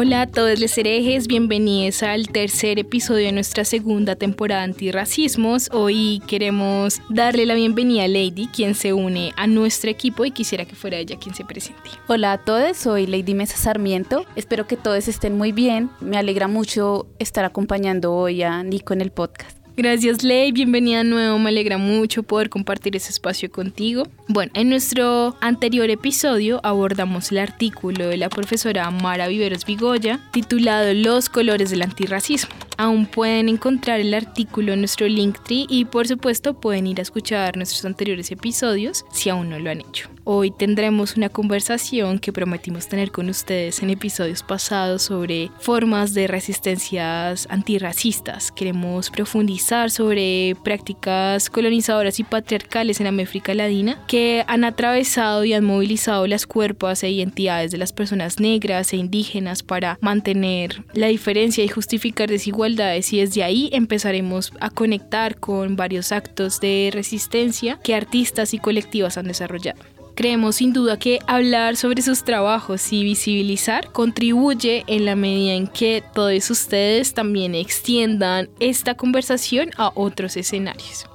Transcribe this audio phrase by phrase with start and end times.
[0.00, 5.70] Hola a todos los herejes, bienvenidos al tercer episodio de nuestra segunda temporada antirracismos.
[5.72, 10.66] Hoy queremos darle la bienvenida a Lady, quien se une a nuestro equipo y quisiera
[10.66, 11.90] que fuera ella quien se presente.
[12.06, 14.24] Hola a todos, soy Lady Mesa Sarmiento.
[14.36, 15.90] Espero que todos estén muy bien.
[15.98, 19.57] Me alegra mucho estar acompañando hoy a Nico en el podcast.
[19.78, 20.50] Gracias, Ley.
[20.50, 21.38] Bienvenida de nuevo.
[21.38, 24.08] Me alegra mucho poder compartir ese espacio contigo.
[24.26, 30.92] Bueno, en nuestro anterior episodio abordamos el artículo de la profesora Mara Viveros Vigoya titulado
[30.94, 32.67] Los colores del antirracismo.
[32.80, 37.56] Aún pueden encontrar el artículo en nuestro Linktree y por supuesto pueden ir a escuchar
[37.56, 40.08] nuestros anteriores episodios si aún no lo han hecho.
[40.22, 46.28] Hoy tendremos una conversación que prometimos tener con ustedes en episodios pasados sobre formas de
[46.28, 48.52] resistencias antirracistas.
[48.52, 55.64] Queremos profundizar sobre prácticas colonizadoras y patriarcales en América Latina que han atravesado y han
[55.64, 61.64] movilizado las cuerpos e identidades de las personas negras e indígenas para mantener la diferencia
[61.64, 67.94] y justificar desigualdades y desde ahí empezaremos a conectar con varios actos de resistencia que
[67.94, 69.80] artistas y colectivas han desarrollado.
[70.14, 75.68] Creemos sin duda que hablar sobre sus trabajos y visibilizar contribuye en la medida en
[75.68, 81.06] que todos ustedes también extiendan esta conversación a otros escenarios.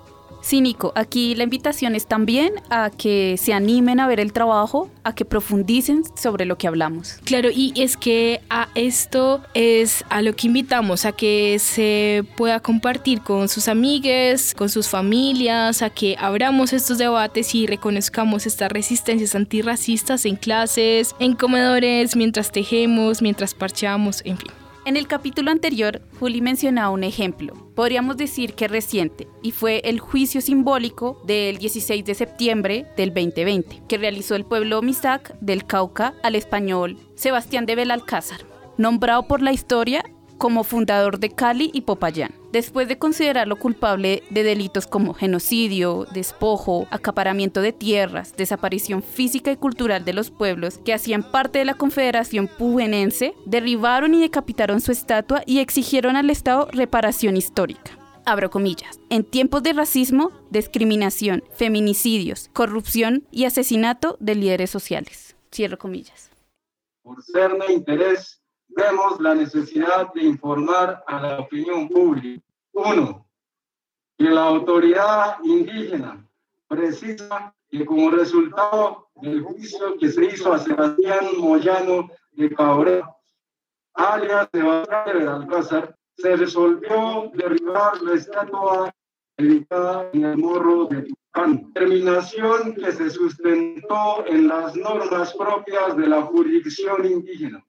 [0.44, 4.90] Sí, Nico, aquí la invitación es también a que se animen a ver el trabajo,
[5.06, 7.14] a que profundicen sobre lo que hablamos.
[7.24, 12.60] Claro, y es que a esto es a lo que invitamos, a que se pueda
[12.60, 18.70] compartir con sus amigues, con sus familias, a que abramos estos debates y reconozcamos estas
[18.70, 24.52] resistencias antirracistas en clases, en comedores, mientras tejemos, mientras parchamos, en fin.
[24.86, 30.02] En el capítulo anterior, Juli mencionaba un ejemplo, podríamos decir que reciente, y fue el
[30.02, 36.16] juicio simbólico del 16 de septiembre del 2020, que realizó el pueblo Misak del Cauca
[36.22, 38.42] al español Sebastián de Belalcázar,
[38.78, 40.04] nombrado por la historia
[40.44, 42.36] como fundador de Cali y Popayán.
[42.52, 49.56] Después de considerarlo culpable de delitos como genocidio, despojo, acaparamiento de tierras, desaparición física y
[49.56, 54.92] cultural de los pueblos que hacían parte de la Confederación Pubenense, derribaron y decapitaron su
[54.92, 62.50] estatua y exigieron al Estado reparación histórica abro comillas, en tiempos de racismo, discriminación, feminicidios,
[62.54, 65.38] corrupción y asesinato de líderes sociales.
[65.54, 66.32] Cierro comillas.
[67.02, 68.43] Por ser de interés
[68.76, 72.44] vemos la necesidad de informar a la opinión pública.
[72.74, 73.28] Uno,
[74.18, 76.26] que la autoridad indígena
[76.68, 83.16] precisa que como resultado del juicio que se hizo a Sebastián Moyano de Cabrera,
[83.94, 88.94] alias Sebastián de Alcázar, se resolvió derribar la estatua
[89.38, 91.74] dedicada en el morro de Tucán.
[91.74, 97.64] Terminación que se sustentó en las normas propias de la jurisdicción indígena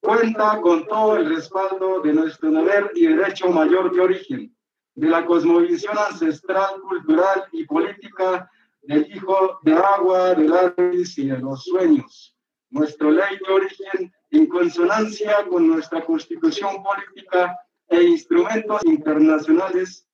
[0.00, 4.56] cuenta con todo el respaldo de nuestro deber y derecho mayor de origen,
[4.94, 8.50] de la cosmovisión ancestral, cultural y política
[8.82, 12.36] del hijo de agua, del aris y de los sueños.
[12.70, 17.56] Nuestra ley de origen en consonancia con nuestra constitución política
[17.88, 20.06] e instrumentos internacionales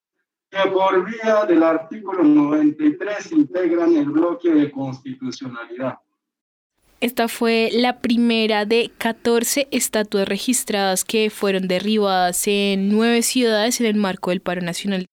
[0.51, 5.99] que por vía del artículo 93 integran el bloque de constitucionalidad.
[7.00, 13.87] Esta fue la primera de 14 estatuas registradas que fueron derribadas en nueve ciudades en
[13.87, 15.06] el marco del paro nacional.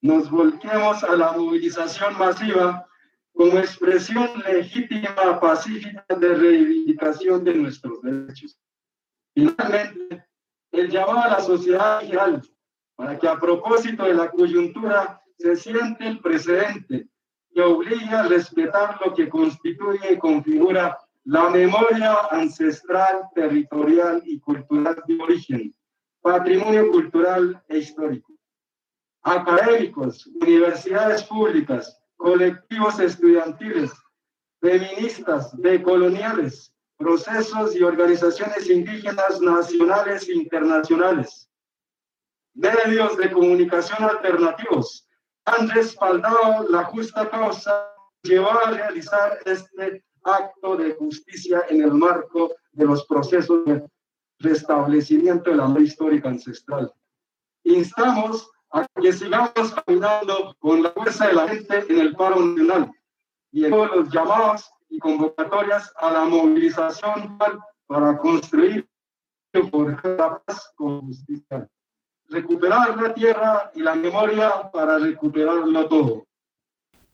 [0.00, 2.86] Nos volquemos a la movilización masiva
[3.32, 8.58] como expresión legítima, pacífica de reivindicación de nuestros derechos.
[9.34, 10.24] Finalmente,
[10.70, 12.42] el llamado a la sociedad general
[12.96, 17.08] para que a propósito de la coyuntura se siente el precedente
[17.52, 25.02] que obliga a respetar lo que constituye y configura la memoria ancestral, territorial y cultural
[25.06, 25.74] de origen,
[26.20, 28.32] patrimonio cultural e histórico.
[29.22, 33.90] Académicos, universidades públicas, colectivos estudiantiles,
[34.60, 41.50] feministas, decoloniales, procesos y organizaciones indígenas nacionales e internacionales,
[42.54, 45.08] medios de comunicación alternativos
[45.46, 47.90] han respaldado la justa causa
[48.22, 53.86] llevó a realizar este acto de justicia en el marco de los procesos de
[54.40, 56.92] restablecimiento de la ley histórica ancestral.
[57.64, 62.90] Instamos a que sigamos caminando con la fuerza de la gente en el paro nacional
[63.52, 67.38] y en todos los llamados y convocatorias a la movilización
[67.86, 68.88] para construir
[69.70, 71.68] por la paz con justicia.
[72.28, 76.26] Recuperar la tierra y la memoria para recuperarlo todo.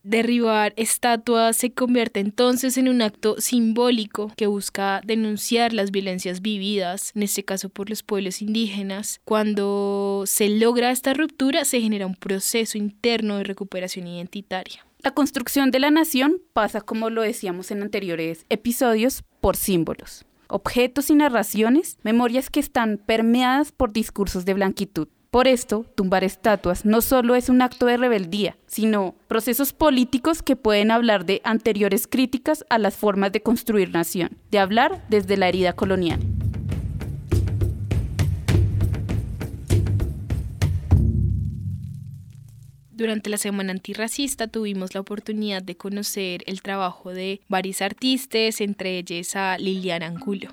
[0.03, 7.11] Derribar estatuas se convierte entonces en un acto simbólico que busca denunciar las violencias vividas,
[7.15, 9.21] en este caso por los pueblos indígenas.
[9.25, 14.83] Cuando se logra esta ruptura se genera un proceso interno de recuperación identitaria.
[15.03, 21.11] La construcción de la nación pasa, como lo decíamos en anteriores episodios, por símbolos, objetos
[21.11, 26.99] y narraciones, memorias que están permeadas por discursos de blanquitud por esto, tumbar estatuas no
[26.99, 32.65] solo es un acto de rebeldía, sino procesos políticos que pueden hablar de anteriores críticas
[32.69, 36.19] a las formas de construir nación, de hablar desde la herida colonial.
[42.91, 48.97] Durante la semana antirracista tuvimos la oportunidad de conocer el trabajo de varios artistas, entre
[48.97, 50.49] ellos a Liliana Angulo.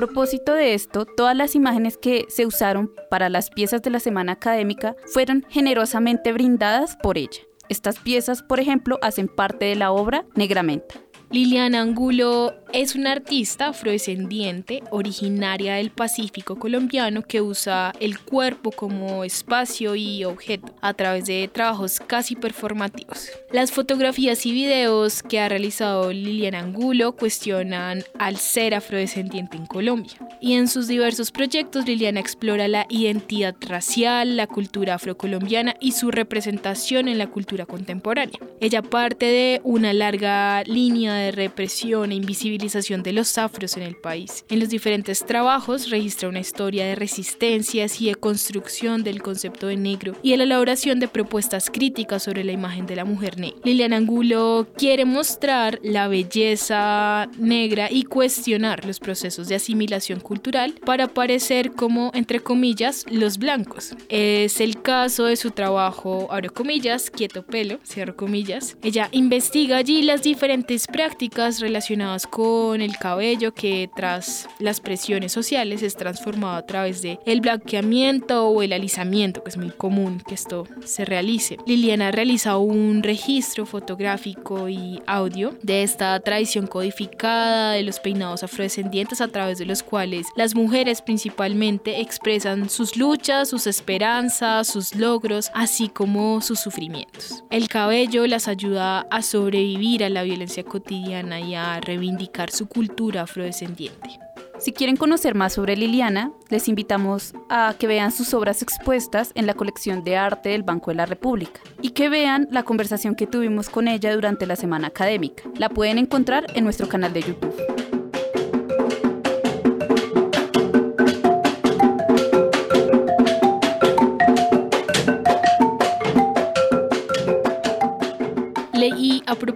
[0.00, 4.32] Propósito de esto, todas las imágenes que se usaron para las piezas de la semana
[4.32, 7.42] académica fueron generosamente brindadas por ella.
[7.68, 10.94] Estas piezas, por ejemplo, hacen parte de la obra Negramenta.
[11.30, 19.24] Liliana Angulo es una artista afrodescendiente originaria del Pacífico colombiano que usa el cuerpo como
[19.24, 23.28] espacio y objeto a través de trabajos casi performativos.
[23.50, 30.12] Las fotografías y videos que ha realizado Liliana Angulo cuestionan al ser afrodescendiente en Colombia.
[30.40, 36.10] Y en sus diversos proyectos Liliana explora la identidad racial, la cultura afrocolombiana y su
[36.10, 38.38] representación en la cultura contemporánea.
[38.60, 43.96] Ella parte de una larga línea de represión e invisibilización de los afros en el
[43.96, 44.44] país.
[44.50, 49.76] En los diferentes trabajos registra una historia de resistencias y de construcción del concepto de
[49.76, 53.58] negro y de la elaboración de propuestas críticas sobre la imagen de la mujer negra.
[53.64, 61.08] Liliana Angulo quiere mostrar la belleza negra y cuestionar los procesos de asimilación cultural para
[61.08, 63.94] parecer como, entre comillas, los blancos.
[64.10, 68.76] Es el caso de su trabajo, abro comillas, quieto pelo, cierro comillas.
[68.82, 72.49] Ella investiga allí las diferentes prácticas relacionadas con
[72.80, 78.62] el cabello que tras las presiones sociales es transformado a través de el blanqueamiento o
[78.62, 81.58] el alisamiento, que es muy común que esto se realice.
[81.66, 89.20] Liliana realiza un registro fotográfico y audio de esta tradición codificada de los peinados afrodescendientes
[89.20, 95.50] a través de los cuales las mujeres principalmente expresan sus luchas, sus esperanzas, sus logros,
[95.54, 97.44] así como sus sufrimientos.
[97.50, 103.22] El cabello las ayuda a sobrevivir a la violencia cotidiana y a reivindicar su cultura
[103.22, 104.18] afrodescendiente.
[104.58, 109.46] Si quieren conocer más sobre Liliana, les invitamos a que vean sus obras expuestas en
[109.46, 113.26] la colección de arte del Banco de la República y que vean la conversación que
[113.26, 115.44] tuvimos con ella durante la semana académica.
[115.56, 117.79] La pueden encontrar en nuestro canal de YouTube.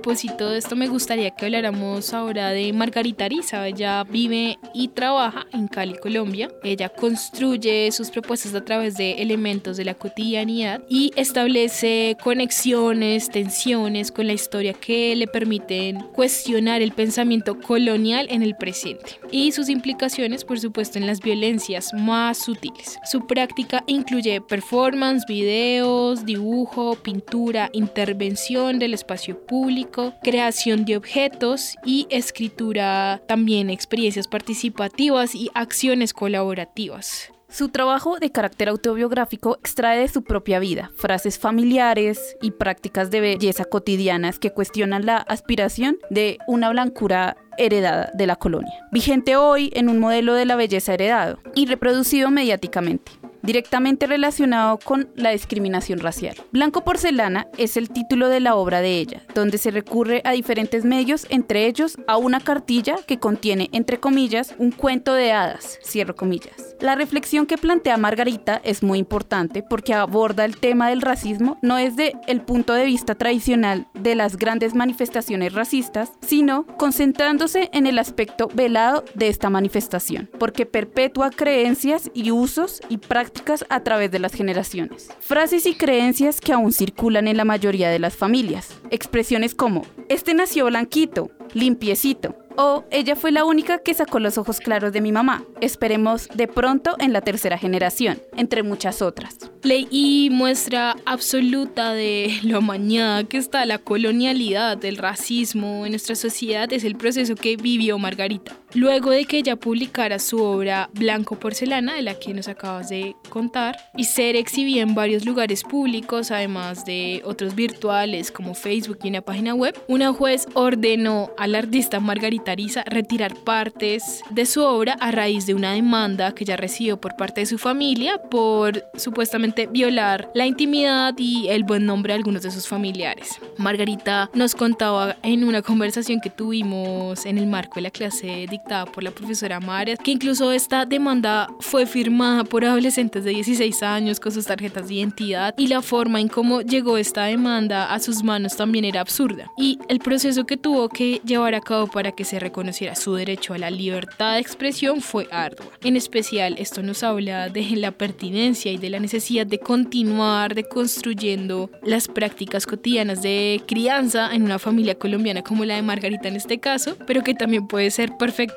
[0.04, 3.66] Propósito de esto, me gustaría que habláramos ahora de Margarita Ariza.
[3.66, 6.50] Ella vive y trabaja en Cali, Colombia.
[6.62, 14.12] Ella construye sus propuestas a través de elementos de la cotidianidad y establece conexiones, tensiones
[14.12, 19.70] con la historia que le permiten cuestionar el pensamiento colonial en el presente y sus
[19.70, 22.98] implicaciones, por supuesto, en las violencias más sutiles.
[23.10, 32.06] Su práctica incluye performance, videos, dibujo, pintura, intervención del espacio público creación de objetos y
[32.10, 37.30] escritura, también experiencias participativas y acciones colaborativas.
[37.48, 43.20] Su trabajo de carácter autobiográfico extrae de su propia vida frases familiares y prácticas de
[43.20, 49.70] belleza cotidianas que cuestionan la aspiración de una blancura heredada de la colonia, vigente hoy
[49.74, 53.12] en un modelo de la belleza heredado y reproducido mediáticamente
[53.44, 56.36] directamente relacionado con la discriminación racial.
[56.50, 60.84] Blanco Porcelana es el título de la obra de ella, donde se recurre a diferentes
[60.84, 66.16] medios, entre ellos a una cartilla que contiene, entre comillas, un cuento de hadas, cierro
[66.16, 66.74] comillas.
[66.80, 71.76] La reflexión que plantea Margarita es muy importante porque aborda el tema del racismo no
[71.76, 77.98] desde el punto de vista tradicional de las grandes manifestaciones racistas, sino concentrándose en el
[77.98, 83.33] aspecto velado de esta manifestación, porque perpetúa creencias y usos y prácticas
[83.68, 85.08] a través de las generaciones.
[85.20, 88.74] Frases y creencias que aún circulan en la mayoría de las familias.
[88.90, 94.60] Expresiones como, este nació blanquito, limpiecito, o ella fue la única que sacó los ojos
[94.60, 95.44] claros de mi mamá.
[95.60, 99.38] Esperemos de pronto en la tercera generación, entre muchas otras.
[99.62, 106.72] Ley muestra absoluta de lo mañana que está la colonialidad, el racismo en nuestra sociedad
[106.72, 108.56] es el proceso que vivió Margarita.
[108.74, 113.14] Luego de que ella publicara su obra Blanco Porcelana, de la que nos acabas de
[113.28, 119.08] contar, y ser exhibida en varios lugares públicos, además de otros virtuales como Facebook y
[119.08, 122.54] una página web, una juez ordenó al artista Margarita
[122.86, 127.40] retirar partes de su obra a raíz de una demanda que ya recibió por parte
[127.40, 132.50] de su familia por supuestamente violar la intimidad y el buen nombre de algunos de
[132.50, 133.38] sus familiares.
[133.56, 138.46] Margarita nos contaba en una conversación que tuvimos en el marco de la clase
[138.92, 144.18] por la profesora Marias que incluso esta demanda fue firmada por adolescentes de 16 años
[144.18, 148.22] con sus tarjetas de identidad y la forma en cómo llegó esta demanda a sus
[148.22, 149.50] manos también era absurda.
[149.58, 153.52] Y el proceso que tuvo que llevar a cabo para que se reconociera su derecho
[153.52, 155.66] a la libertad de expresión fue ardua.
[155.82, 160.66] En especial, esto nos habla de la pertinencia y de la necesidad de continuar de
[160.66, 166.36] construyendo las prácticas cotidianas de crianza en una familia colombiana como la de Margarita en
[166.36, 168.53] este caso, pero que también puede ser perfectamente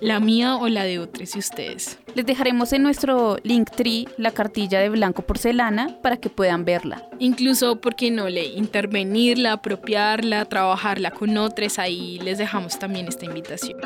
[0.00, 1.98] la mía o la de otros y ustedes.
[2.14, 7.08] Les dejaremos en nuestro link tree la cartilla de blanco porcelana para que puedan verla.
[7.18, 11.78] Incluso, ¿por qué no le intervenirla, apropiarla, trabajarla con otros?
[11.78, 13.78] Ahí les dejamos también esta invitación.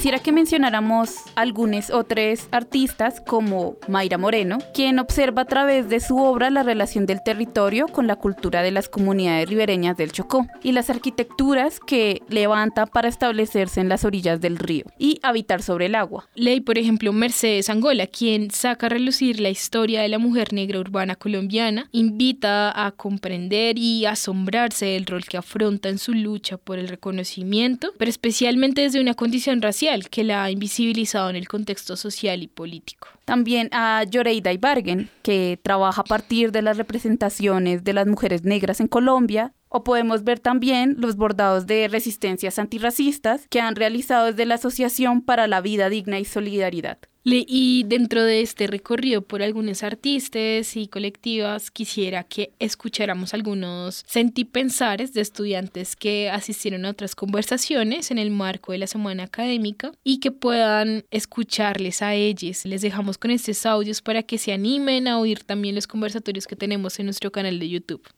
[0.00, 6.16] Quisiera que mencionáramos algunos otros artistas como Mayra Moreno, quien observa a través de su
[6.16, 10.72] obra la relación del territorio con la cultura de las comunidades ribereñas del Chocó y
[10.72, 15.94] las arquitecturas que levanta para establecerse en las orillas del río y habitar sobre el
[15.94, 16.26] agua.
[16.34, 20.80] Ley, por ejemplo, Mercedes Angola, quien saca a relucir la historia de la mujer negra
[20.80, 26.78] urbana colombiana, invita a comprender y asombrarse del rol que afronta en su lucha por
[26.78, 31.96] el reconocimiento, pero especialmente desde una condición racial que la ha invisibilizado en el contexto
[31.96, 33.08] social y político.
[33.24, 38.80] También a Yoreida Ibargen, que trabaja a partir de las representaciones de las mujeres negras
[38.80, 44.46] en Colombia o podemos ver también los bordados de resistencias antirracistas que han realizado desde
[44.46, 46.98] la Asociación para la Vida Digna y Solidaridad.
[47.22, 55.12] Y dentro de este recorrido por algunos artistas y colectivas, quisiera que escucháramos algunos sentipensares
[55.12, 60.20] de estudiantes que asistieron a otras conversaciones en el marco de la semana académica y
[60.20, 62.64] que puedan escucharles a ellos.
[62.64, 66.56] Les dejamos con estos audios para que se animen a oír también los conversatorios que
[66.56, 68.08] tenemos en nuestro canal de YouTube.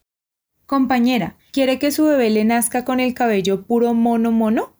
[0.66, 4.71] Compañera, ¿quiere que su bebé le nazca con el cabello puro mono mono?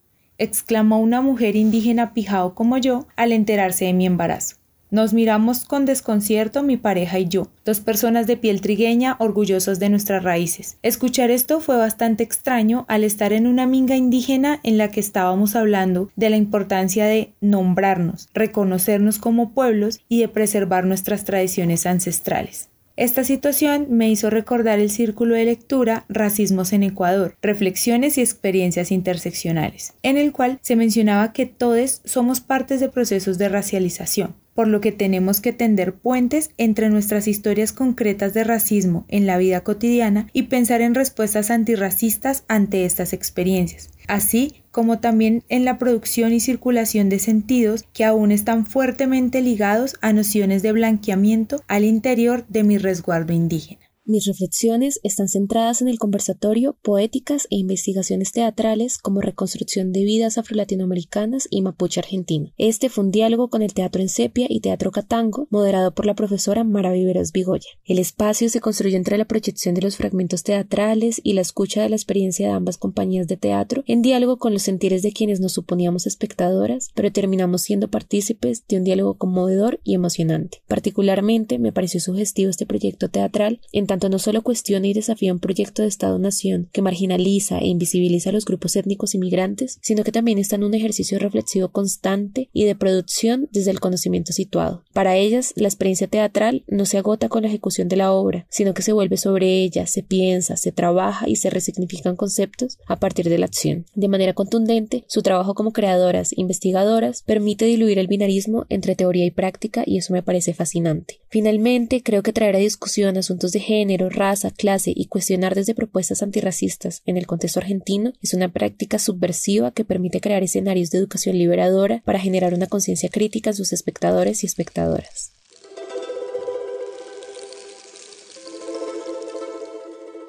[0.42, 4.56] Exclamó una mujer indígena pijao como yo al enterarse de mi embarazo.
[4.90, 9.88] Nos miramos con desconcierto mi pareja y yo, dos personas de piel trigueña orgullosos de
[9.88, 10.76] nuestras raíces.
[10.82, 15.56] Escuchar esto fue bastante extraño al estar en una minga indígena en la que estábamos
[15.56, 22.68] hablando de la importancia de nombrarnos, reconocernos como pueblos y de preservar nuestras tradiciones ancestrales.
[23.02, 28.92] Esta situación me hizo recordar el círculo de lectura Racismos en Ecuador, Reflexiones y Experiencias
[28.92, 34.68] Interseccionales, en el cual se mencionaba que todos somos partes de procesos de racialización, por
[34.68, 39.62] lo que tenemos que tender puentes entre nuestras historias concretas de racismo en la vida
[39.62, 46.32] cotidiana y pensar en respuestas antirracistas ante estas experiencias, así como también en la producción
[46.32, 52.44] y circulación de sentidos que aún están fuertemente ligados a nociones de blanqueamiento al interior
[52.49, 53.82] de mi resguardo indígena.
[54.04, 60.38] Mis reflexiones están centradas en el conversatorio, poéticas e investigaciones teatrales como reconstrucción de vidas
[60.38, 62.50] afro-latinoamericanas y mapuche argentino.
[62.59, 66.14] Este fue un diálogo con el Teatro en Sepia y Teatro Catango, moderado por la
[66.14, 67.68] profesora Mara Viveros Vigoya.
[67.85, 71.88] El espacio se construyó entre la proyección de los fragmentos teatrales y la escucha de
[71.88, 75.52] la experiencia de ambas compañías de teatro, en diálogo con los sentires de quienes nos
[75.52, 80.59] suponíamos espectadoras, pero terminamos siendo partícipes de un diálogo conmovedor y emocionante.
[80.66, 85.38] Particularmente me pareció sugestivo este proyecto teatral, en tanto no solo cuestiona y desafía un
[85.38, 90.38] proyecto de Estado-Nación que marginaliza e invisibiliza a los grupos étnicos inmigrantes, sino que también
[90.38, 94.82] está en un ejercicio reflexivo constante y de producción desde el conocimiento situado.
[94.94, 98.72] Para ellas, la experiencia teatral no se agota con la ejecución de la obra, sino
[98.72, 103.28] que se vuelve sobre ella, se piensa, se trabaja y se resignifican conceptos a partir
[103.28, 103.84] de la acción.
[103.94, 109.32] De manera contundente, su trabajo como creadoras, investigadoras, permite diluir el binarismo entre teoría y
[109.32, 111.20] práctica y eso me parece fascinante.
[111.28, 116.23] Finalmente, creo que traer a discusión asuntos de género, raza, clase y cuestionar desde propuestas
[116.23, 121.39] antirracistas en el contexto argentino es una práctica subversiva que permite crear escenarios de educación
[121.39, 125.33] liberadora para generar una conciencia crítica en sus espectadores y espectadoras.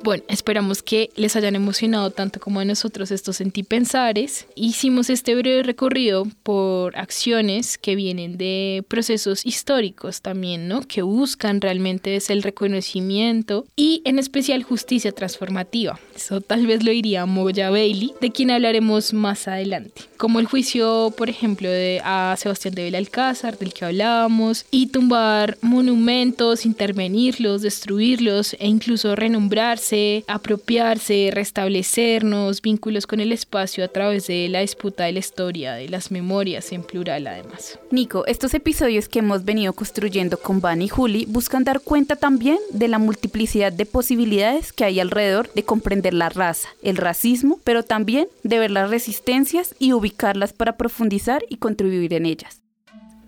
[0.04, 4.48] Bueno, esperamos que les hayan emocionado tanto como a nosotros estos sentipensares.
[4.54, 10.82] Hicimos este breve recorrido por acciones que vienen de procesos históricos también, ¿no?
[10.82, 15.98] Que buscan realmente es el reconocimiento y en especial justicia transformativa.
[16.14, 20.02] Eso tal vez lo diría Moya Bailey, de quien hablaremos más adelante.
[20.18, 25.58] Como el juicio, por ejemplo, de a Sebastián de Belalcázar, del que hablábamos, y tumbar
[25.62, 29.93] monumentos, intervenirlos, destruirlos e incluso renombrarse
[30.28, 35.90] apropiarse, restablecernos vínculos con el espacio a través de la disputa de la historia, de
[35.90, 37.80] las memorias en plural además.
[37.92, 42.58] Nico, estos episodios que hemos venido construyendo con Van y Juli buscan dar cuenta también
[42.72, 47.84] de la multiplicidad de posibilidades que hay alrededor de comprender la raza, el racismo, pero
[47.84, 52.63] también de ver las resistencias y ubicarlas para profundizar y contribuir en ellas.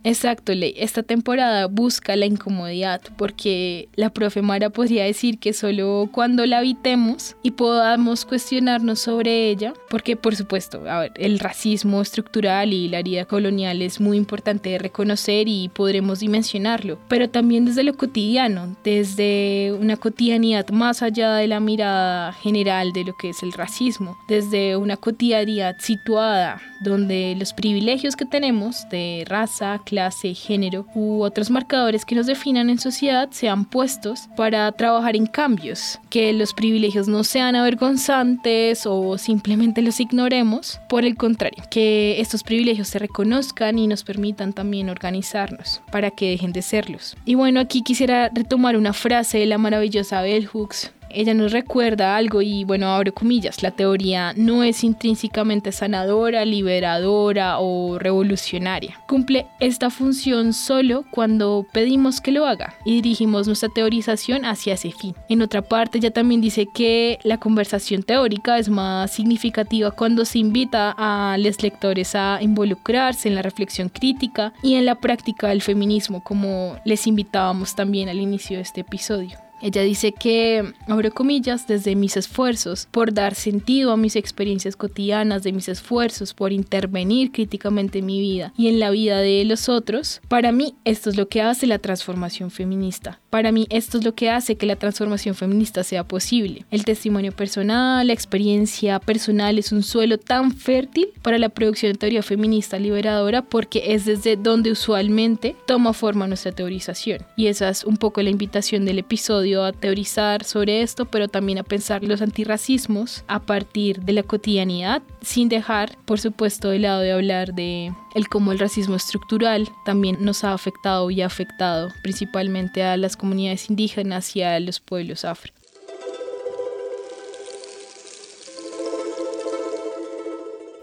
[0.05, 0.53] Exacto.
[0.53, 6.59] Esta temporada busca la incomodidad porque la profe Mara podría decir que solo cuando la
[6.59, 10.83] habitemos y podamos cuestionarnos sobre ella, porque por supuesto,
[11.15, 16.99] el racismo estructural y la herida colonial es muy importante de reconocer y podremos dimensionarlo,
[17.07, 23.05] pero también desde lo cotidiano, desde una cotidianidad más allá de la mirada general de
[23.05, 29.23] lo que es el racismo, desde una cotidianidad situada donde los privilegios que tenemos de
[29.27, 29.94] raza, clase,
[30.33, 35.99] género u otros marcadores que nos definan en sociedad sean puestos para trabajar en cambios,
[36.09, 42.43] que los privilegios no sean avergonzantes o simplemente los ignoremos, por el contrario, que estos
[42.43, 47.15] privilegios se reconozcan y nos permitan también organizarnos para que dejen de serlos.
[47.25, 52.15] Y bueno, aquí quisiera retomar una frase de la maravillosa Bell Hooks ella nos recuerda
[52.15, 58.99] algo y bueno, abro comillas, la teoría no es intrínsecamente sanadora, liberadora o revolucionaria.
[59.07, 64.91] Cumple esta función solo cuando pedimos que lo haga y dirigimos nuestra teorización hacia ese
[64.91, 65.15] fin.
[65.29, 70.39] En otra parte, ella también dice que la conversación teórica es más significativa cuando se
[70.39, 75.61] invita a los lectores a involucrarse en la reflexión crítica y en la práctica del
[75.61, 79.44] feminismo, como les invitábamos también al inicio de este episodio.
[79.61, 85.43] Ella dice que, abro comillas, desde mis esfuerzos por dar sentido a mis experiencias cotidianas,
[85.43, 89.69] de mis esfuerzos por intervenir críticamente en mi vida y en la vida de los
[89.69, 93.19] otros, para mí esto es lo que hace la transformación feminista.
[93.35, 96.63] Para mí esto es lo que hace que la transformación feminista sea posible.
[96.71, 101.97] El testimonio personal, la experiencia personal es un suelo tan fértil para la producción de
[101.97, 107.23] teoría feminista liberadora porque es desde donde usualmente toma forma nuestra teorización.
[107.35, 111.57] Y esa es un poco la invitación del episodio a teorizar sobre esto, pero también
[111.57, 117.01] a pensar los antirracismos a partir de la cotidianidad, sin dejar, por supuesto, de lado
[117.01, 121.89] de hablar de el cómo el racismo estructural también nos ha afectado y ha afectado
[122.01, 125.51] principalmente a las comunidades indígenas y a los pueblos afro.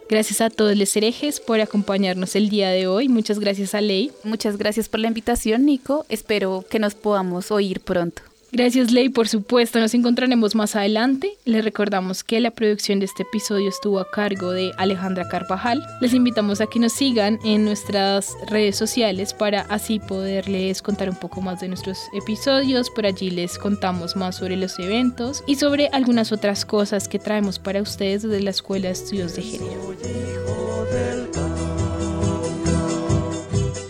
[0.08, 3.08] Gracias a todos los herejes por acompañarnos el día de hoy.
[3.08, 4.10] Muchas gracias a Ley.
[4.24, 6.04] Muchas gracias por la invitación, Nico.
[6.08, 8.31] Espero que nos podamos oír pronto.
[8.52, 11.32] Gracias Ley, por supuesto, nos encontraremos más adelante.
[11.46, 15.82] Les recordamos que la producción de este episodio estuvo a cargo de Alejandra Carvajal.
[16.02, 21.16] Les invitamos a que nos sigan en nuestras redes sociales para así poderles contar un
[21.16, 22.90] poco más de nuestros episodios.
[22.90, 27.58] Por allí les contamos más sobre los eventos y sobre algunas otras cosas que traemos
[27.58, 29.94] para ustedes desde la Escuela de Estudios de Género.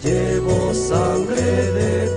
[0.05, 2.17] Llevo sangre de